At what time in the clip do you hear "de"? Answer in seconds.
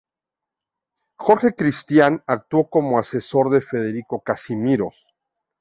3.51-3.61